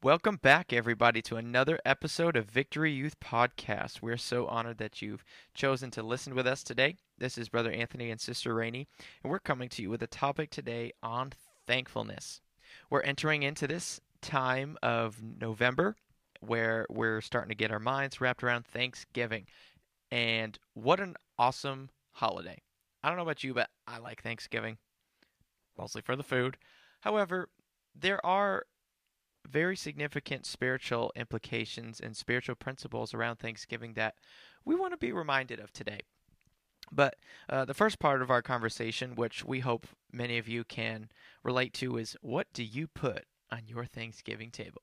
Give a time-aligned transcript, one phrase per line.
[0.00, 4.00] Welcome back, everybody, to another episode of Victory Youth Podcast.
[4.00, 5.24] We're so honored that you've
[5.54, 6.98] chosen to listen with us today.
[7.18, 8.86] This is Brother Anthony and Sister Rainney,
[9.24, 11.32] and we're coming to you with a topic today on
[11.66, 12.40] thankfulness.
[12.90, 15.96] We're entering into this time of November
[16.40, 19.46] where we're starting to get our minds wrapped around Thanksgiving.
[20.12, 22.58] And what an awesome holiday.
[23.02, 24.76] I don't know about you, but I like Thanksgiving,
[25.78, 26.58] mostly for the food.
[27.00, 27.48] However,
[27.98, 28.66] there are
[29.48, 34.16] very significant spiritual implications and spiritual principles around Thanksgiving that
[34.66, 36.00] we want to be reminded of today.
[36.92, 37.16] But
[37.48, 41.08] uh, the first part of our conversation, which we hope many of you can
[41.42, 44.82] relate to, is what do you put on your Thanksgiving table?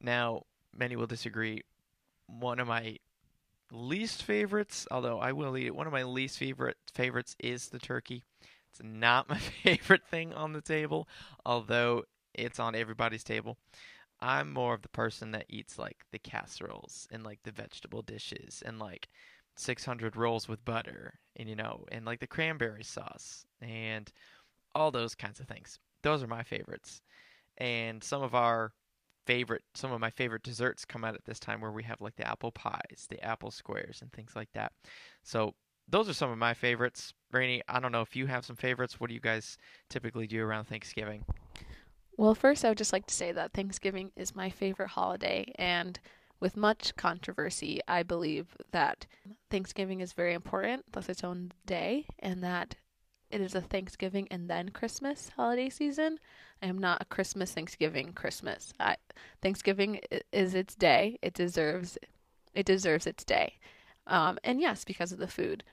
[0.00, 1.64] Now, many will disagree.
[2.26, 2.96] One of my
[3.72, 7.78] least favorites, although I will eat it, one of my least favorite favorites is the
[7.78, 8.24] turkey.
[8.70, 11.08] It's not my favorite thing on the table,
[11.44, 13.58] although it's on everybody's table.
[14.20, 18.62] I'm more of the person that eats like the casseroles and like the vegetable dishes
[18.64, 19.08] and like
[19.56, 24.10] 600 rolls with butter and you know and like the cranberry sauce and
[24.74, 25.78] all those kinds of things.
[26.02, 27.00] Those are my favorites.
[27.58, 28.72] And some of our
[29.26, 32.16] favorite some of my favorite desserts come out at this time where we have like
[32.16, 34.72] the apple pies, the apple squares and things like that.
[35.22, 35.54] So
[35.88, 37.12] those are some of my favorites.
[37.32, 39.00] Rainney, I don't know if you have some favorites.
[39.00, 41.24] What do you guys typically do around Thanksgiving?
[42.16, 45.98] Well, first, I would just like to say that Thanksgiving is my favorite holiday, and
[46.40, 49.06] with much controversy, I believe that
[49.50, 52.76] Thanksgiving is very important, thus its own day, and that
[53.32, 56.18] it is a Thanksgiving and then Christmas holiday season.
[56.62, 58.72] I am not a Christmas, Thanksgiving, Christmas.
[58.78, 58.96] I,
[59.40, 60.00] Thanksgiving
[60.32, 61.18] is its day.
[61.22, 61.98] It deserves,
[62.54, 63.54] it deserves its day,
[64.06, 65.64] um, and yes, because of the food.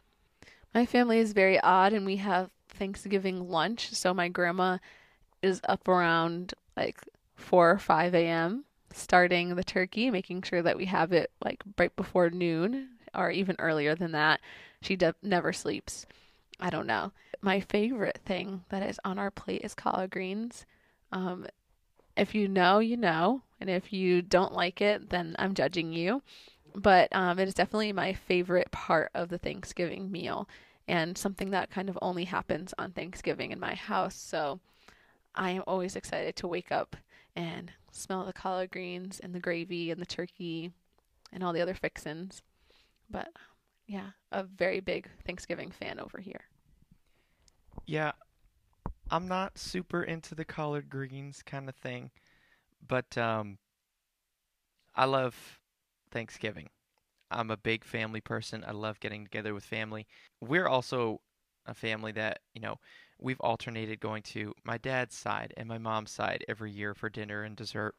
[0.73, 3.89] My family is very odd, and we have Thanksgiving lunch.
[3.91, 4.77] So my grandma
[5.41, 7.01] is up around like
[7.35, 8.65] 4 or 5 a.m.
[8.93, 13.55] starting the turkey, making sure that we have it like right before noon or even
[13.59, 14.39] earlier than that.
[14.81, 16.05] She de- never sleeps.
[16.59, 17.11] I don't know.
[17.41, 20.65] My favorite thing that is on our plate is collard greens.
[21.11, 21.47] Um,
[22.17, 23.43] if you know, you know.
[23.61, 26.21] And if you don't like it, then I'm judging you.
[26.75, 30.47] But um, it is definitely my favorite part of the Thanksgiving meal
[30.87, 34.15] and something that kind of only happens on Thanksgiving in my house.
[34.15, 34.59] So
[35.35, 36.95] I am always excited to wake up
[37.35, 40.71] and smell the collard greens and the gravy and the turkey
[41.31, 42.41] and all the other fixins.
[43.09, 43.29] But
[43.87, 46.48] yeah, a very big Thanksgiving fan over here.
[47.89, 48.11] Yeah,
[49.09, 52.11] I'm not super into the collard greens kind of thing,
[52.87, 53.57] but um,
[54.95, 55.59] I love
[56.11, 56.69] Thanksgiving.
[57.31, 58.63] I'm a big family person.
[58.67, 60.05] I love getting together with family.
[60.39, 61.21] We're also
[61.65, 62.75] a family that, you know,
[63.19, 67.41] we've alternated going to my dad's side and my mom's side every year for dinner
[67.41, 67.95] and dessert.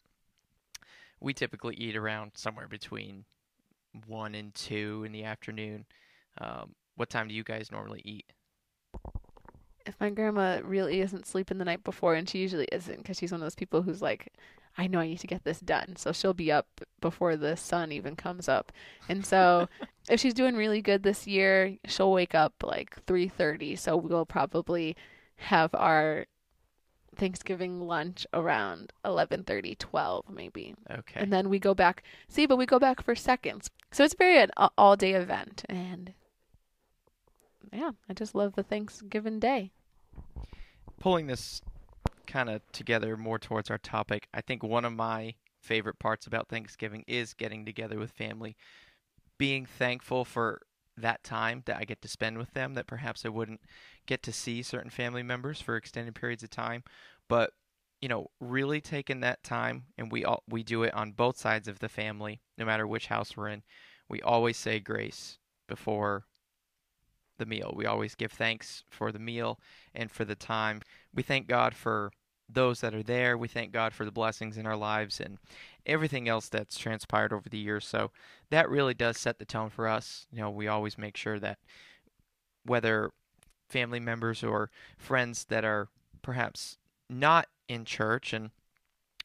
[1.19, 3.25] We typically eat around somewhere between
[4.07, 5.85] one and two in the afternoon.
[6.39, 8.33] Um, what time do you guys normally eat?
[9.91, 13.33] If my grandma really isn't sleeping the night before, and she usually isn't because she's
[13.33, 14.33] one of those people who's like,
[14.79, 15.97] I know I need to get this done.
[15.97, 18.71] So she'll be up before the sun even comes up.
[19.09, 19.69] And so
[20.09, 23.77] if she's doing really good this year, she'll wake up like 3:30.
[23.77, 24.97] So we'll probably
[25.35, 26.27] have our
[27.17, 30.77] Thanksgiving lunch around 11:30, 12 maybe.
[30.89, 31.19] Okay.
[31.19, 32.05] And then we go back.
[32.29, 33.71] See, but we go back for seconds.
[33.91, 36.15] So it's very an all-day event and
[37.73, 39.73] yeah, I just love the Thanksgiving day.
[41.01, 41.63] Pulling this
[42.27, 46.49] kind of together more towards our topic, I think one of my favorite parts about
[46.49, 48.57] Thanksgiving is getting together with family,
[49.39, 50.61] being thankful for
[50.97, 53.61] that time that I get to spend with them that perhaps I wouldn't
[54.07, 56.85] get to see certain family members for extended periods of time,
[57.29, 57.53] but
[58.01, 61.69] you know, really taking that time and we all we do it on both sides
[61.69, 63.63] of the family, no matter which house we're in.
[64.09, 66.25] We always say grace before
[67.41, 67.73] the meal.
[67.75, 69.59] We always give thanks for the meal
[69.93, 70.83] and for the time.
[71.13, 72.13] We thank God for
[72.49, 73.37] those that are there.
[73.37, 75.39] We thank God for the blessings in our lives and
[75.87, 77.85] everything else that's transpired over the years.
[77.87, 78.13] So
[78.51, 80.27] that really does set the tone for us.
[80.33, 81.59] You know, we always make sure that
[82.65, 83.11] whether
[83.69, 85.89] family members or friends that are
[86.23, 86.77] perhaps
[87.09, 88.51] not in church and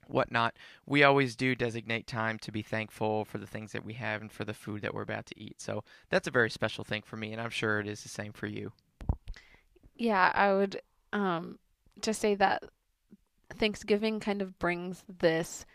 [0.10, 0.56] whatnot,
[0.86, 4.32] we always do designate time to be thankful for the things that we have and
[4.32, 5.62] for the food that we're about to eat.
[5.62, 8.34] So that's a very special thing for me, and I'm sure it is the same
[8.34, 8.72] for you.
[9.96, 10.82] Yeah, I would
[11.14, 11.60] um,
[12.02, 12.64] just say that
[13.54, 15.66] Thanksgiving kind of brings this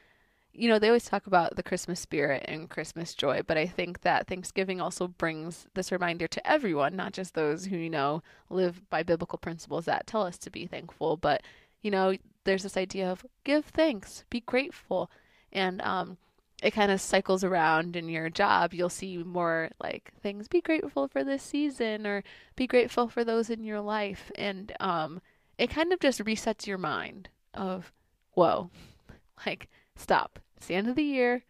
[0.52, 4.00] you know, they always talk about the Christmas spirit and Christmas joy, but I think
[4.02, 8.88] that Thanksgiving also brings this reminder to everyone, not just those who, you know, live
[8.90, 11.42] by biblical principles that tell us to be thankful, but,
[11.82, 12.16] you know,
[12.50, 15.08] there's this idea of give thanks, be grateful.
[15.52, 16.18] And um,
[16.64, 18.74] it kind of cycles around in your job.
[18.74, 22.24] You'll see more like things be grateful for this season or
[22.56, 24.32] be grateful for those in your life.
[24.34, 25.22] And um,
[25.58, 27.92] it kind of just resets your mind of,
[28.32, 28.70] whoa,
[29.46, 30.40] like, stop.
[30.56, 31.44] It's the end of the year.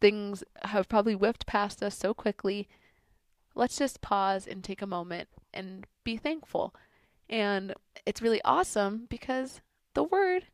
[0.00, 2.66] Things have probably whipped past us so quickly.
[3.54, 6.74] Let's just pause and take a moment and be thankful.
[7.30, 7.74] And
[8.04, 9.60] it's really awesome because
[9.94, 10.46] the word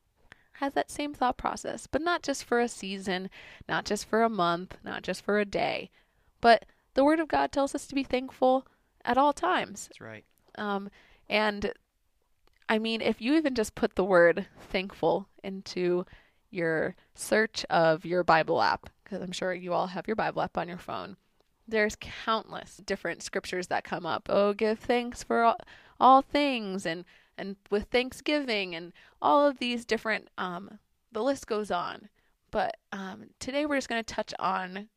[0.55, 3.31] has that same thought process, but not just for a season,
[3.69, 5.91] not just for a month, not just for a day,
[6.41, 6.65] but
[6.95, 8.67] the Word of God tells us to be thankful
[9.05, 9.87] at all times.
[9.87, 10.25] That's right.
[10.57, 10.91] Um,
[11.29, 11.73] and
[12.69, 16.05] I mean, if you even just put the word thankful into
[16.51, 20.59] your search of your Bible app, because I'm sure you all have your Bible app
[20.59, 21.17] on your phone,
[21.69, 24.29] there's countless different scriptures that come up.
[24.29, 25.61] Oh, give thanks for all,
[26.01, 27.05] all things, and
[27.39, 28.93] and with Thanksgiving and
[29.23, 30.79] all of these different, um,
[31.13, 32.09] the list goes on.
[32.51, 34.89] But um, today we're just going to touch on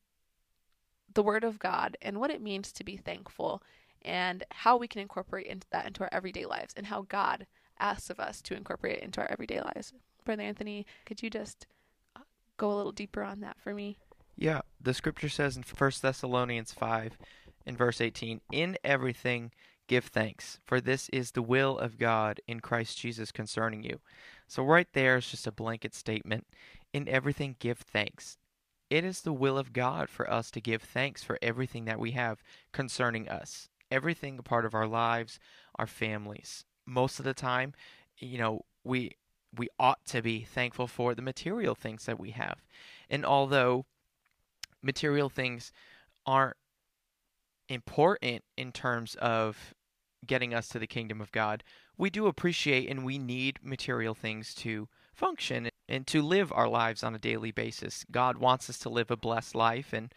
[1.13, 3.61] the Word of God and what it means to be thankful
[4.03, 7.45] and how we can incorporate into that into our everyday lives and how God
[7.79, 9.93] asks of us to incorporate it into our everyday lives.
[10.25, 11.67] Brother Anthony, could you just
[12.15, 12.21] uh,
[12.57, 13.97] go a little deeper on that for me?
[14.37, 17.17] Yeah, the scripture says in 1 Thessalonians 5
[17.65, 19.51] in verse 18, in everything
[19.91, 23.99] give thanks, for this is the will of God in Christ Jesus concerning you.
[24.47, 26.47] So, right there is just a blanket statement.
[26.93, 28.37] In everything, give thanks.
[28.89, 32.11] It is the will of God for us to give thanks for everything that we
[32.11, 32.41] have
[32.71, 35.39] concerning us, everything a part of our lives,
[35.75, 36.63] our families.
[36.85, 37.73] Most of the time,
[38.17, 39.17] you know, we
[39.53, 42.63] we ought to be thankful for the material things that we have.
[43.09, 43.85] And although
[44.81, 45.73] material things
[46.25, 46.55] aren't
[47.67, 49.73] important in terms of
[50.25, 51.63] getting us to the kingdom of God,
[51.97, 57.03] we do appreciate and we need material things to function and to live our lives
[57.03, 58.05] on a daily basis.
[58.11, 60.13] God wants us to live a blessed life, and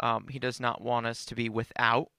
[0.00, 2.10] um, He does not want us to be without.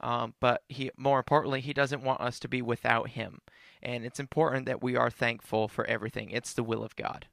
[0.00, 3.40] Um, but he, more importantly, he doesn't want us to be without him.
[3.82, 6.30] And it's important that we are thankful for everything.
[6.30, 7.26] It's the will of God.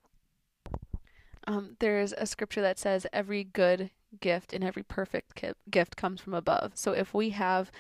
[1.46, 6.34] Um, there's a scripture that says every good gift and every perfect gift comes from
[6.34, 6.72] above.
[6.76, 7.72] So if we have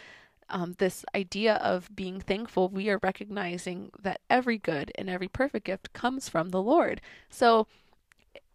[0.49, 5.65] um, this idea of being thankful, we are recognizing that every good and every perfect
[5.65, 7.01] gift comes from the Lord.
[7.29, 7.67] So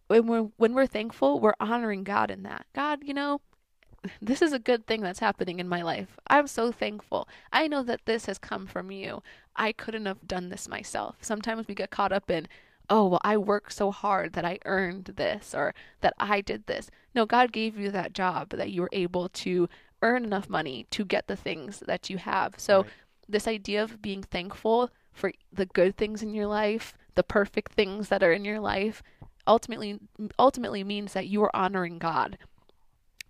[0.07, 2.65] when we're when we're thankful, we're honoring God in that.
[2.73, 3.41] God, you know,
[4.21, 6.17] this is a good thing that's happening in my life.
[6.27, 7.27] I'm so thankful.
[7.51, 9.21] I know that this has come from you.
[9.55, 11.15] I couldn't have done this myself.
[11.21, 12.47] Sometimes we get caught up in,
[12.89, 16.89] oh, well, I worked so hard that I earned this or that I did this.
[17.13, 19.69] No, God gave you that job that you were able to
[20.01, 22.55] earn enough money to get the things that you have.
[22.57, 22.91] So, right.
[23.29, 28.09] this idea of being thankful for the good things in your life, the perfect things
[28.09, 29.03] that are in your life,
[29.47, 29.99] ultimately
[30.37, 32.37] ultimately means that you are honoring God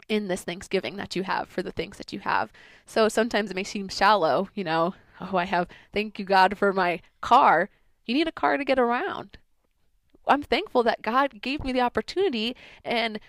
[0.10, 2.52] in this Thanksgiving that you have for the things that you have.
[2.86, 6.74] So sometimes it may seem shallow, you know, oh, I have thank you God for
[6.74, 7.70] my car.
[8.06, 9.38] You need a car to get around.
[10.28, 13.20] I'm thankful that God gave me the opportunity and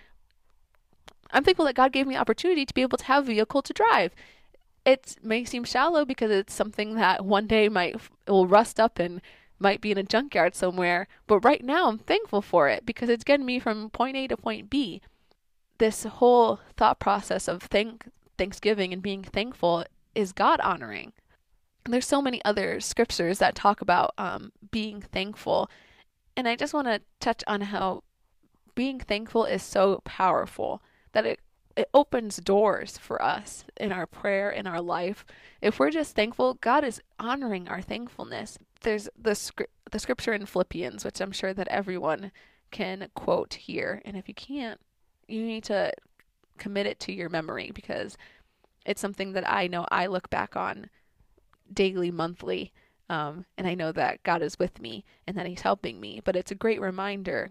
[1.33, 3.73] I'm thankful that God gave me opportunity to be able to have a vehicle to
[3.73, 4.15] drive.
[4.85, 7.97] It may seem shallow because it's something that one day might
[8.27, 9.21] will rust up and
[9.59, 13.25] might be in a junkyard somewhere, but right now I'm thankful for it because it's
[13.25, 15.01] getting me from point A to point B.
[15.79, 19.85] This whole thought process of thank Thanksgiving and being thankful
[20.15, 21.13] is God honoring.
[21.85, 25.71] There's so many other scriptures that talk about um, being thankful,
[26.37, 28.03] and I just want to touch on how
[28.75, 31.41] being thankful is so powerful that it
[31.75, 35.25] it opens doors for us in our prayer in our life.
[35.63, 38.59] If we're just thankful god is honoring our thankfulness.
[38.83, 42.33] There's the the scripture in philippians which i'm sure that everyone
[42.71, 44.03] can quote here.
[44.05, 44.81] And if you can't
[45.29, 45.93] you need to
[46.59, 48.17] commit it to your memory because
[48.85, 50.91] it's something that i know i look back on
[51.73, 52.73] daily monthly
[53.09, 56.21] um, and i know that god is with me and that he's helping me.
[56.23, 57.51] But it's a great reminder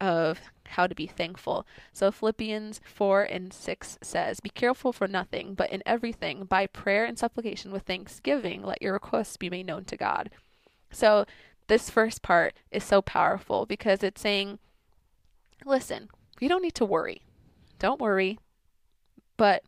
[0.00, 0.40] of
[0.70, 1.66] how to be thankful.
[1.92, 7.04] So Philippians 4 and 6 says, Be careful for nothing, but in everything, by prayer
[7.04, 10.30] and supplication with thanksgiving, let your requests be made known to God.
[10.90, 11.26] So
[11.66, 14.58] this first part is so powerful because it's saying,
[15.66, 16.08] Listen,
[16.40, 17.22] you don't need to worry.
[17.78, 18.38] Don't worry.
[19.36, 19.64] But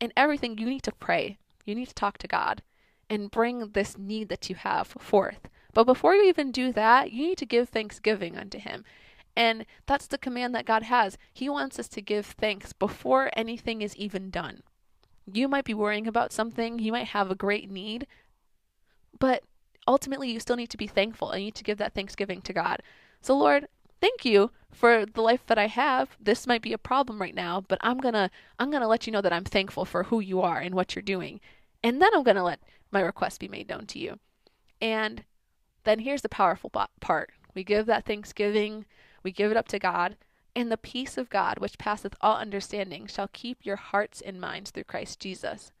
[0.00, 1.38] in everything, you need to pray.
[1.64, 2.62] You need to talk to God
[3.08, 5.48] and bring this need that you have forth.
[5.72, 8.84] But before you even do that, you need to give thanksgiving unto Him
[9.36, 11.18] And that's the command that God has.
[11.32, 14.62] He wants us to give thanks before anything is even done.
[15.30, 18.06] You might be worrying about something, you might have a great need,
[19.18, 19.42] but
[19.86, 22.52] ultimately you still need to be thankful and you need to give that thanksgiving to
[22.52, 22.82] God.
[23.20, 23.68] So, Lord,
[24.00, 26.16] thank you for the life that I have.
[26.20, 29.06] This might be a problem right now, but I'm going to I'm going to let
[29.06, 31.40] you know that I'm thankful for who you are and what you're doing.
[31.82, 34.18] And then I'm going to let my request be made known to you.
[34.80, 35.24] And
[35.84, 37.32] then here's the powerful part.
[37.54, 38.84] We give that thanksgiving,
[39.26, 40.16] we give it up to God,
[40.54, 44.70] and the peace of God, which passeth all understanding, shall keep your hearts and minds
[44.70, 45.72] through Christ Jesus.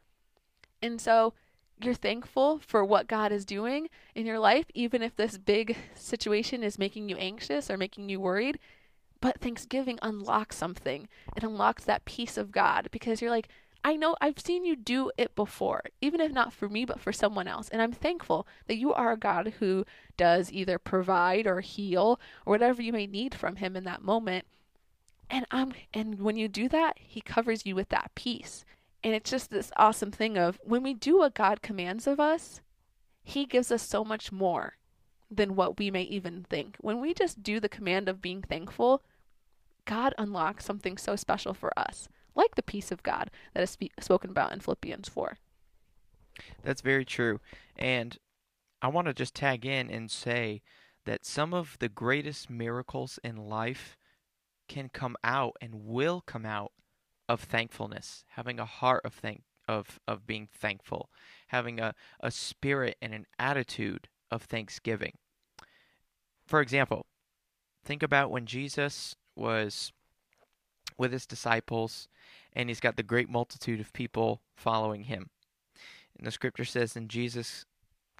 [0.82, 1.32] And so
[1.80, 6.64] you're thankful for what God is doing in your life, even if this big situation
[6.64, 8.58] is making you anxious or making you worried.
[9.20, 11.06] But Thanksgiving unlocks something.
[11.36, 13.46] It unlocks that peace of God because you're like,
[13.86, 17.12] I know I've seen you do it before, even if not for me, but for
[17.12, 17.68] someone else.
[17.68, 19.84] And I'm thankful that you are a God who
[20.16, 24.44] does either provide or heal or whatever you may need from Him in that moment.
[25.30, 28.64] And I'm and when you do that, He covers you with that peace.
[29.04, 32.60] And it's just this awesome thing of when we do what God commands of us,
[33.22, 34.78] He gives us so much more
[35.30, 36.74] than what we may even think.
[36.80, 39.04] When we just do the command of being thankful,
[39.84, 43.98] God unlocks something so special for us, like the peace of God that is spe-
[44.00, 45.38] spoken about in Philippians 4.
[46.62, 47.40] That's very true.
[47.76, 48.18] And
[48.82, 50.62] I want to just tag in and say
[51.06, 53.96] that some of the greatest miracles in life
[54.68, 56.72] can come out and will come out
[57.28, 61.10] of thankfulness, having a heart of thank of of being thankful,
[61.48, 65.12] having a, a spirit and an attitude of thanksgiving.
[66.46, 67.06] For example,
[67.84, 69.92] think about when Jesus was
[70.98, 72.08] with his disciples
[72.56, 75.28] and he's got the great multitude of people following him.
[76.16, 77.66] And the scripture says, And Jesus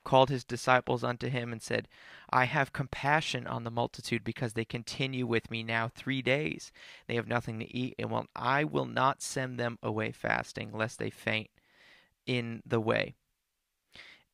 [0.04, 1.88] called his disciples unto him and said,
[2.30, 6.71] I have compassion on the multitude because they continue with me now three days.
[7.09, 10.99] They have nothing to eat, and well, I will not send them away fasting, lest
[10.99, 11.50] they faint
[12.26, 13.14] in the way.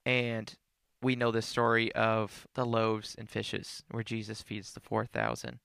[0.04, 0.54] And
[1.00, 5.60] we know the story of the loaves and fishes, where Jesus feeds the 4,000.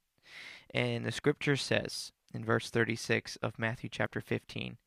[0.73, 4.77] And the scripture says in verse 36 of Matthew chapter 15,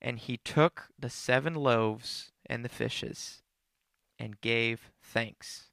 [0.00, 3.42] And he took the seven loaves and the fishes
[4.18, 5.68] and gave thanks.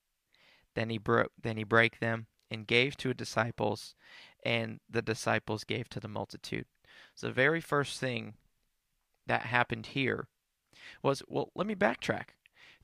[0.75, 3.95] Then he broke then he brake them and gave to his disciples,
[4.43, 6.65] and the disciples gave to the multitude.
[7.15, 8.35] So the very first thing
[9.27, 10.27] that happened here
[11.03, 12.29] was well, let me backtrack.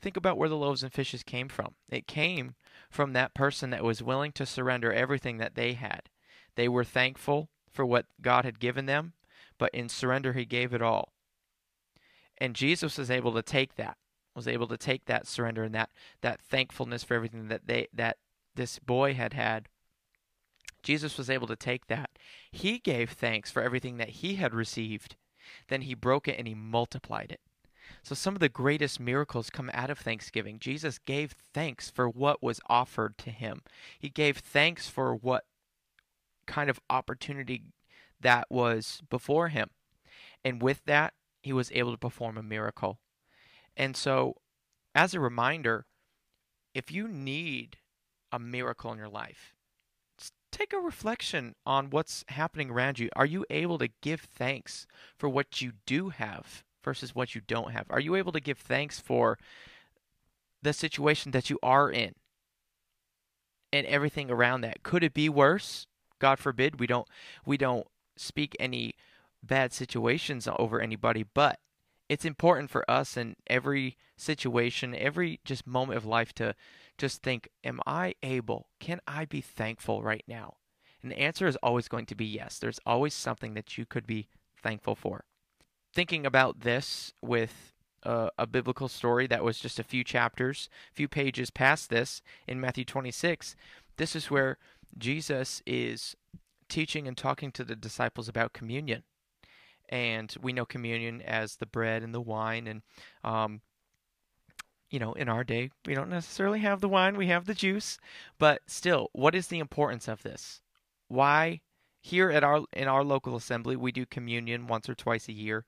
[0.01, 1.75] Think about where the loaves and fishes came from.
[1.89, 2.55] It came
[2.89, 6.09] from that person that was willing to surrender everything that they had.
[6.55, 9.13] They were thankful for what God had given them,
[9.57, 11.13] but in surrender, He gave it all.
[12.37, 13.97] And Jesus was able to take that
[14.35, 15.89] was able to take that surrender and that
[16.21, 18.17] that thankfulness for everything that they that
[18.55, 19.69] this boy had had.
[20.83, 22.11] Jesus was able to take that.
[22.51, 25.15] He gave thanks for everything that he had received.
[25.67, 27.39] Then he broke it and he multiplied it.
[28.03, 30.59] So some of the greatest miracles come out of thanksgiving.
[30.59, 33.61] Jesus gave thanks for what was offered to him.
[33.97, 35.45] He gave thanks for what
[36.45, 37.63] kind of opportunity
[38.19, 39.69] that was before him
[40.43, 42.99] and with that he was able to perform a miracle
[43.77, 44.37] and so,
[44.93, 45.85] as a reminder,
[46.73, 47.77] if you need
[48.31, 49.53] a miracle in your life,
[50.51, 53.09] take a reflection on what's happening around you.
[53.15, 54.87] Are you able to give thanks
[55.17, 57.87] for what you do have versus what you don't have?
[57.89, 59.37] Are you able to give thanks for
[60.61, 62.15] the situation that you are in
[63.73, 64.83] and everything around that?
[64.83, 65.87] Could it be worse?
[66.19, 67.07] God forbid we don't
[67.45, 68.95] we don't speak any
[69.43, 71.59] bad situations over anybody, but
[72.07, 76.55] it's important for us in every situation, every just moment of life to
[76.97, 78.67] just think, am I able?
[78.79, 80.55] Can I be thankful right now?
[81.01, 82.59] And the answer is always going to be yes.
[82.59, 84.27] There's always something that you could be
[84.61, 85.25] thankful for.
[85.93, 90.95] Thinking about this with a, a biblical story that was just a few chapters, a
[90.95, 93.55] few pages past this in Matthew 26,
[93.97, 94.57] this is where
[94.97, 96.15] Jesus is
[96.69, 99.03] teaching and talking to the disciples about communion.
[99.89, 102.67] And we know communion as the bread and the wine.
[102.67, 102.81] And
[103.23, 103.61] um,
[104.89, 107.97] you know in our day we don't necessarily have the wine we have the juice.
[108.39, 110.61] But still what is the importance of this?
[111.07, 111.61] Why
[112.01, 115.65] here at our in our local assembly we do communion once or twice a year.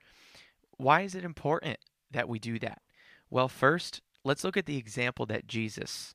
[0.77, 1.79] Why is it important
[2.11, 2.81] that we do that?
[3.29, 6.13] Well first let's look at the example that jesus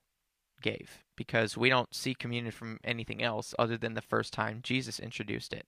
[0.60, 4.98] gave because we don't see communion from anything else other than the first time jesus
[4.98, 5.66] introduced it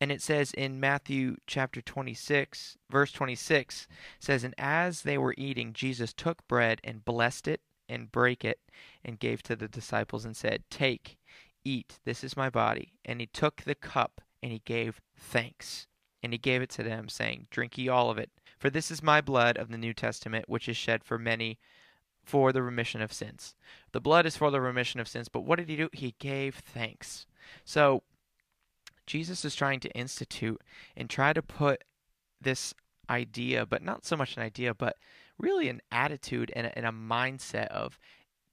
[0.00, 3.88] and it says in Matthew chapter 26, verse 26,
[4.20, 8.60] says, And as they were eating, Jesus took bread and blessed it and brake it
[9.04, 11.18] and gave to the disciples and said, Take,
[11.64, 12.94] Eat, this is my body.
[13.04, 15.86] And he took the cup and he gave thanks.
[16.22, 19.02] And he gave it to them, saying, Drink ye all of it, for this is
[19.02, 21.58] my blood of the New Testament, which is shed for many
[22.28, 23.54] for the remission of sins.
[23.92, 25.88] The blood is for the remission of sins, but what did he do?
[25.92, 27.26] He gave thanks.
[27.64, 28.02] So
[29.06, 30.60] Jesus is trying to institute
[30.94, 31.84] and try to put
[32.38, 32.74] this
[33.08, 34.96] idea, but not so much an idea, but
[35.38, 37.98] really an attitude and a, and a mindset of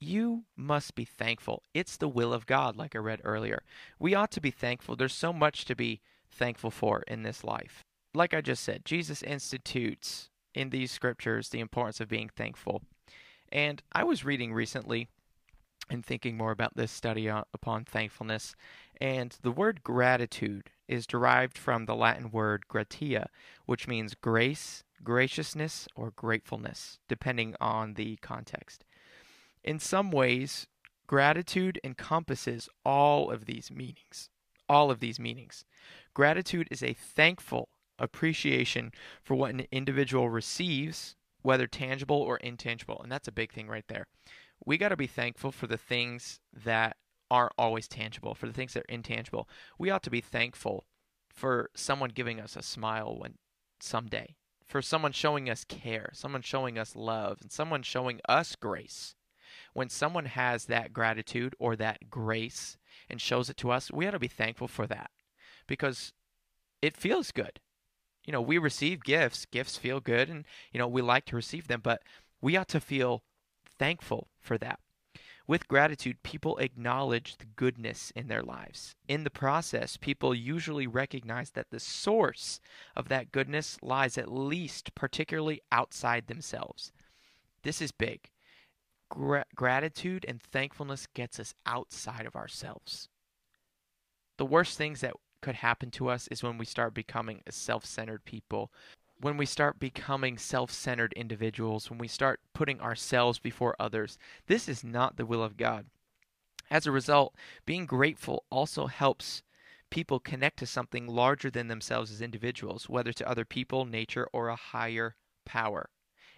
[0.00, 1.62] you must be thankful.
[1.74, 3.62] It's the will of God, like I read earlier.
[3.98, 4.96] We ought to be thankful.
[4.96, 7.84] There's so much to be thankful for in this life.
[8.14, 12.82] Like I just said, Jesus institutes in these scriptures the importance of being thankful.
[13.50, 15.08] And I was reading recently
[15.88, 18.56] and thinking more about this study upon thankfulness,
[19.00, 23.28] and the word gratitude is derived from the Latin word gratia,
[23.66, 28.84] which means grace, graciousness, or gratefulness, depending on the context.
[29.62, 30.66] In some ways,
[31.06, 34.28] gratitude encompasses all of these meanings.
[34.68, 35.64] All of these meanings.
[36.14, 41.14] Gratitude is a thankful appreciation for what an individual receives,
[41.46, 43.00] whether tangible or intangible.
[43.00, 44.06] And that's a big thing right there.
[44.64, 46.96] We got to be thankful for the things that
[47.30, 49.48] aren't always tangible, for the things that are intangible.
[49.78, 50.84] We ought to be thankful
[51.32, 53.34] for someone giving us a smile when
[53.78, 54.34] someday,
[54.64, 59.14] for someone showing us care, someone showing us love, and someone showing us grace
[59.72, 62.76] when someone has that gratitude or that grace
[63.08, 65.10] and shows it to us, we ought to be thankful for that
[65.66, 66.12] because
[66.82, 67.60] it feels good.
[68.26, 71.68] You know, we receive gifts, gifts feel good, and, you know, we like to receive
[71.68, 72.02] them, but
[72.40, 73.22] we ought to feel
[73.78, 74.80] thankful for that.
[75.48, 78.96] With gratitude, people acknowledge the goodness in their lives.
[79.06, 82.58] In the process, people usually recognize that the source
[82.96, 86.92] of that goodness lies at least particularly outside themselves.
[87.62, 88.30] This is big
[89.08, 93.08] gra- gratitude and thankfulness gets us outside of ourselves.
[94.38, 98.24] The worst things that could happen to us is when we start becoming self centered
[98.24, 98.72] people,
[99.20, 104.18] when we start becoming self centered individuals, when we start putting ourselves before others.
[104.46, 105.86] This is not the will of God.
[106.70, 109.42] As a result, being grateful also helps
[109.90, 114.48] people connect to something larger than themselves as individuals, whether to other people, nature, or
[114.48, 115.90] a higher power.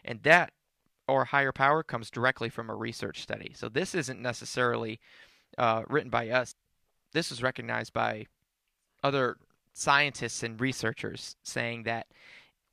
[0.05, 0.53] And that
[1.09, 3.53] or higher power comes directly from a research study.
[3.55, 5.01] So this isn't necessarily
[5.57, 6.55] uh, written by us.
[7.13, 8.27] This is recognized by
[9.03, 9.37] other
[9.73, 12.07] scientists and researchers saying that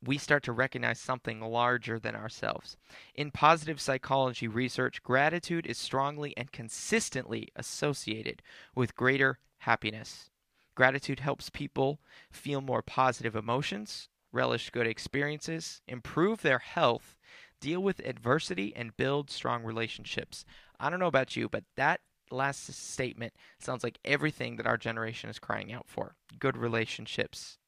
[0.04, 2.76] we start to recognize something larger than ourselves.
[3.14, 8.42] In positive psychology research, gratitude is strongly and consistently associated
[8.74, 10.30] with greater happiness.
[10.74, 17.16] Gratitude helps people feel more positive emotions, relish good experiences, improve their health,
[17.60, 20.44] deal with adversity and build strong relationships.
[20.78, 25.30] I don't know about you, but that last statement sounds like everything that our generation
[25.30, 27.58] is crying out for good relationships,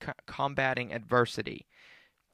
[0.00, 1.66] co- combating adversity,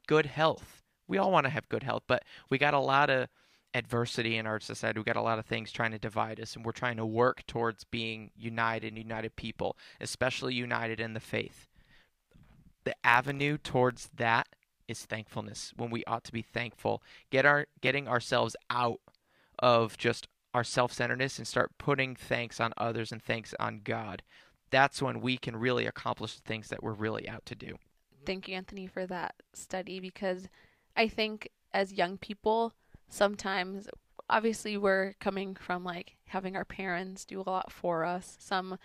[0.07, 0.83] good health.
[1.07, 3.27] We all want to have good health, but we got a lot of
[3.73, 4.99] adversity in our society.
[4.99, 7.45] We got a lot of things trying to divide us, and we're trying to work
[7.47, 11.67] towards being united, united people, especially united in the faith.
[12.83, 14.47] The avenue towards that
[14.87, 18.99] is thankfulness when we ought to be thankful get our getting ourselves out
[19.59, 24.23] of just our self-centeredness and start putting thanks on others and thanks on God.
[24.69, 27.77] That's when we can really accomplish the things that we're really out to do.
[28.25, 30.47] Thank you Anthony for that study because
[30.95, 32.73] I think as young people
[33.09, 33.87] sometimes
[34.29, 38.37] obviously we're coming from like having our parents do a lot for us.
[38.39, 38.77] Some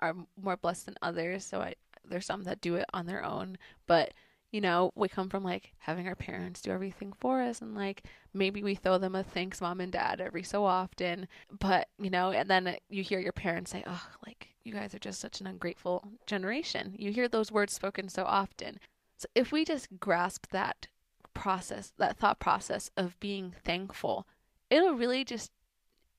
[0.00, 3.56] are more blessed than others so I there's some that do it on their own.
[3.86, 4.12] But
[4.52, 8.04] you know, we come from like having our parents do everything for us and like
[8.34, 11.26] maybe we throw them a thanks mom and dad every so often.
[11.58, 14.98] But, you know, and then you hear your parents say, oh, like you guys are
[14.98, 16.94] just such an ungrateful generation.
[16.98, 18.78] You hear those words spoken so often.
[19.16, 20.86] So if we just grasp that
[21.32, 24.26] process, that thought process of being thankful,
[24.68, 25.50] it'll really just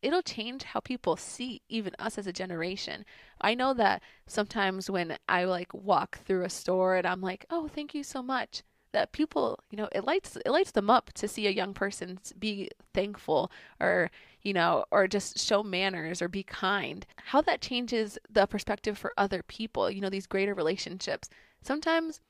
[0.04, 3.06] it'll change how people see even us as a generation.
[3.42, 7.68] I know that sometimes when I like walk through a store and I'm like, "Oh,
[7.68, 11.28] thank you so much." That people, you know, it lights it lights them up to
[11.28, 14.12] see a young person be thankful or,
[14.44, 17.06] you know, or just show manners or be kind.
[17.32, 21.30] How that changes the perspective for other people, you know, these greater relationships.
[21.62, 22.22] Sometimes,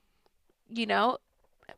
[0.69, 1.17] you know,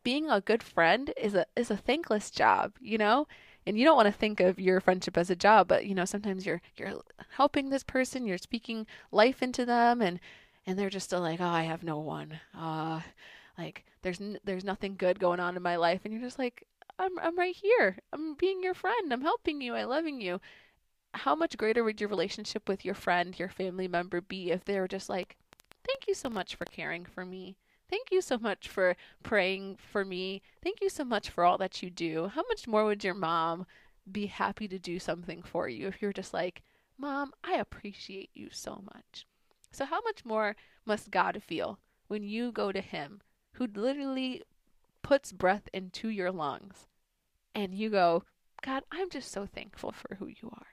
[0.04, 3.28] being a good friend is a is a thankless job, you know?
[3.66, 6.06] And you don't want to think of your friendship as a job but you know
[6.06, 6.94] sometimes you're you're
[7.32, 10.20] helping this person you're speaking life into them and
[10.66, 12.40] and they're just still like oh i have no one.
[12.58, 13.02] Uh
[13.58, 16.02] like there's n- there's nothing good going on in my life.
[16.04, 16.66] And you're just like
[17.00, 17.98] i'm i'm right here.
[18.14, 19.12] I'm being your friend.
[19.14, 19.76] I'm helping you.
[19.76, 20.42] I'm loving you.
[21.14, 24.80] How much greater would your relationship with your friend, your family member be if they
[24.80, 25.38] were just like,
[25.86, 27.58] Thank you so much for caring for me.
[27.90, 30.42] Thank you so much for praying for me.
[30.64, 32.32] Thank you so much for all that you do.
[32.34, 33.66] How much more would your mom
[34.12, 36.64] be happy to do something for you if you're just like,
[36.98, 39.28] Mom, I appreciate you so much.
[39.72, 43.22] So, how much more must God feel when you go to Him,
[43.54, 44.44] who literally
[45.02, 46.88] puts breath into your lungs,
[47.54, 48.24] and you go,
[48.62, 50.68] God, I'm just so thankful for who you are.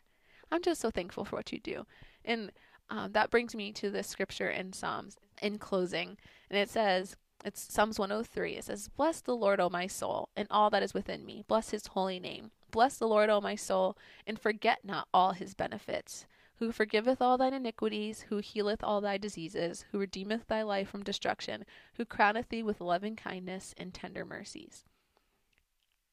[0.51, 1.85] I'm just so thankful for what you do.
[2.25, 2.53] And
[2.91, 6.17] um, that brings me to the scripture in Psalms in closing.
[6.49, 8.53] And it says, it's Psalms 103.
[8.53, 11.45] It says, Bless the Lord, O my soul, and all that is within me.
[11.49, 12.51] Bless his holy name.
[12.71, 16.27] Bless the Lord, O my soul, and forget not all his benefits.
[16.57, 21.03] Who forgiveth all thine iniquities, who healeth all thy diseases, who redeemeth thy life from
[21.03, 24.85] destruction, who crowneth thee with loving kindness and tender mercies.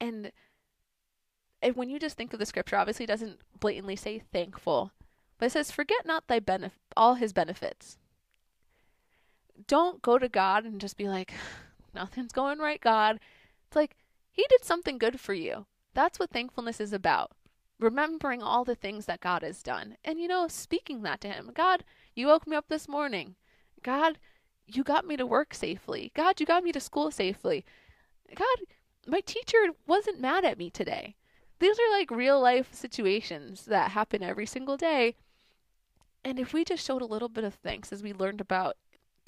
[0.01, 0.31] And,
[1.75, 4.91] when you just think of the scripture, obviously it doesn't blatantly say thankful,
[5.37, 7.99] but it says, Forget not thy benef- all his benefits.
[9.67, 11.33] Don't go to God and just be like,
[11.93, 13.19] Nothing's going right, God.
[13.67, 13.95] It's like,
[14.31, 15.65] He did something good for you.
[15.93, 17.31] That's what thankfulness is about.
[17.79, 19.97] Remembering all the things that God has done.
[20.03, 21.51] And, you know, speaking that to Him.
[21.53, 21.83] God,
[22.15, 23.35] you woke me up this morning.
[23.81, 24.19] God,
[24.67, 26.11] you got me to work safely.
[26.15, 27.65] God, you got me to school safely.
[28.35, 28.57] God,
[29.07, 31.15] my teacher wasn't mad at me today.
[31.59, 35.15] These are like real life situations that happen every single day.
[36.23, 38.77] And if we just showed a little bit of thanks as we learned about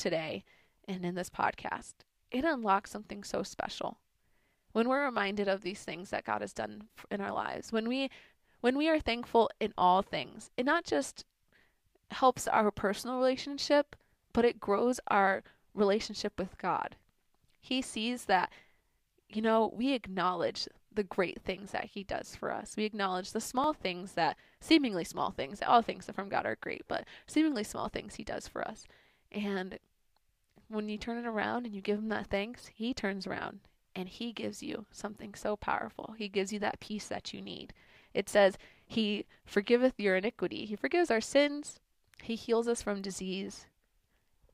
[0.01, 0.43] today
[0.87, 1.93] and in this podcast,
[2.31, 3.99] it unlocks something so special.
[4.71, 8.09] When we're reminded of these things that God has done in our lives, when we
[8.61, 11.25] when we are thankful in all things, it not just
[12.11, 13.95] helps our personal relationship,
[14.33, 16.95] but it grows our relationship with God.
[17.59, 18.51] He sees that
[19.29, 22.75] you know, we acknowledge the great things that he does for us.
[22.75, 26.81] We acknowledge the small things that seemingly small things, all things from God are great,
[26.87, 28.85] but seemingly small things he does for us.
[29.31, 29.79] And
[30.73, 33.59] when you turn it around and you give him that thanks, he turns around
[33.95, 36.15] and he gives you something so powerful.
[36.17, 37.73] He gives you that peace that you need.
[38.13, 40.65] It says, He forgiveth your iniquity.
[40.65, 41.79] He forgives our sins.
[42.23, 43.65] He heals us from disease.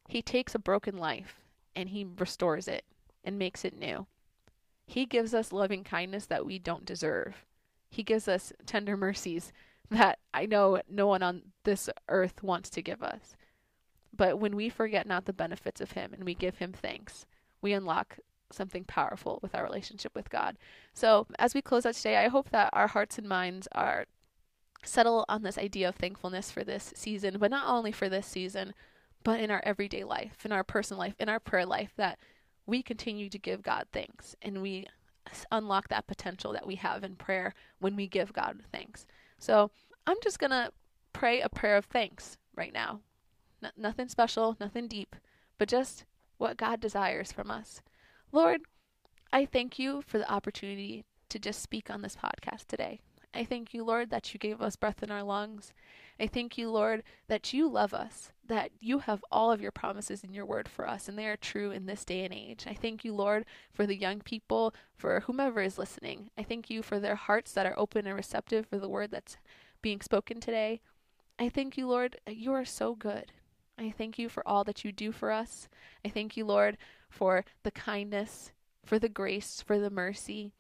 [0.08, 1.42] He takes a broken life
[1.76, 2.86] and he restores it
[3.24, 4.08] and makes it new.
[4.86, 7.46] He gives us loving kindness that we don't deserve.
[7.90, 9.52] He gives us tender mercies
[9.90, 13.36] that I know no one on this earth wants to give us.
[14.18, 17.26] But when we forget not the benefits of Him and we give Him thanks,
[17.62, 18.20] we unlock
[18.52, 20.58] something powerful with our relationship with God.
[20.94, 24.06] So, as we close out today, I hope that our hearts and minds are
[24.84, 28.74] settle on this idea of thankfulness for this season, but not only for this season,
[29.24, 32.20] but in our everyday life, in our personal life, in our prayer life, that
[32.66, 34.86] we continue to give God thanks and we
[35.52, 39.06] unlock that potential that we have in prayer when we give God thanks.
[39.40, 39.72] So
[40.06, 40.72] I'm just going to
[41.12, 43.02] pray a prayer of thanks right now.
[43.64, 45.16] N- nothing special, nothing deep,
[45.58, 46.06] but just
[46.38, 47.82] what God desires from us.
[48.32, 48.62] Lord,
[49.34, 53.00] I thank you for the opportunity to just speak on this podcast today.
[53.34, 55.74] I thank you, Lord, that you gave us breath in our lungs.
[56.20, 60.24] I thank you, Lord, that you love us, that you have all of your promises
[60.24, 62.66] in your word for us, and they are true in this day and age.
[62.68, 66.32] I thank you, Lord, for the young people, for whomever is listening.
[66.38, 69.38] I thank you for their hearts that are open and receptive for the word that's
[69.82, 70.82] being spoken today.
[71.38, 73.32] I thank you, Lord, you are so good.
[73.80, 75.70] I thank you for all that you do for us.
[76.04, 76.78] I thank you, Lord,
[77.10, 78.52] for the kindness,
[78.84, 80.52] for the grace, for the mercy.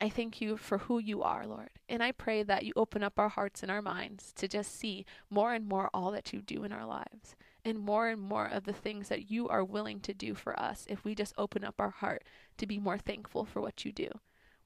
[0.00, 1.70] I thank you for who you are, Lord.
[1.88, 5.04] And I pray that you open up our hearts and our minds to just see
[5.28, 7.34] more and more all that you do in our lives
[7.64, 10.86] and more and more of the things that you are willing to do for us
[10.88, 12.22] if we just open up our heart
[12.58, 14.08] to be more thankful for what you do.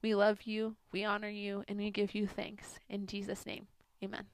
[0.01, 2.79] We love you, we honor you, and we give you thanks.
[2.87, 3.67] In Jesus' name,
[4.03, 4.25] amen.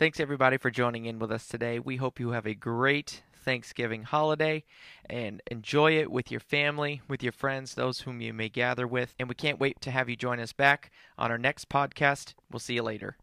[0.00, 1.78] Thanks everybody for joining in with us today.
[1.78, 4.64] We hope you have a great Thanksgiving holiday
[5.04, 9.14] and enjoy it with your family, with your friends, those whom you may gather with.
[9.18, 12.32] And we can't wait to have you join us back on our next podcast.
[12.50, 13.18] We'll see you later.